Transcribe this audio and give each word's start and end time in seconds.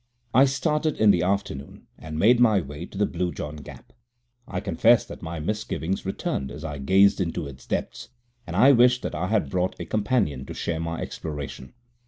I 0.33 0.45
started 0.45 0.97
in 0.97 1.11
the 1.11 1.21
afternoon, 1.21 1.85
and 1.99 2.17
made 2.17 2.39
my 2.39 2.59
way 2.59 2.87
to 2.87 2.97
the 2.97 3.05
Blue 3.05 3.31
John 3.31 3.57
Gap. 3.57 3.93
I 4.47 4.59
confess 4.59 5.05
that 5.05 5.21
my 5.21 5.39
misgivings 5.39 6.07
returned 6.07 6.49
as 6.49 6.63
I 6.65 6.79
gazed 6.79 7.21
into 7.21 7.45
its 7.45 7.67
depths, 7.67 8.09
and 8.47 8.55
I 8.55 8.71
wished 8.71 9.03
that 9.03 9.13
I 9.13 9.27
had 9.27 9.51
brought 9.51 9.79
a 9.79 9.85
companion 9.85 10.43
to 10.47 10.55
share 10.55 10.79
my 10.79 10.99
exploration. 10.99 11.73